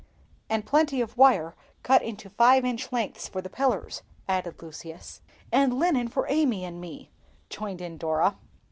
"And 0.49 0.65
plenty 0.65 0.99
of 0.99 1.15
wire, 1.15 1.55
cut 1.83 2.01
into 2.01 2.31
five 2.31 2.65
inch 2.65 2.91
lengths 2.91 3.27
for 3.27 3.39
the 3.39 3.51
pillars," 3.51 4.01
added 4.27 4.59
Lucius. 4.59 5.21
"And 5.51 5.77
linen 5.77 6.07
for 6.07 6.25
Amy 6.27 6.65
and 6.65 6.81
me," 6.81 7.11
joined 7.51 7.81
in 7.81 7.99
Dora. 7.99 8.35